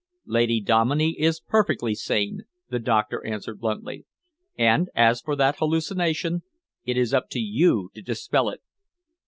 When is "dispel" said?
8.01-8.49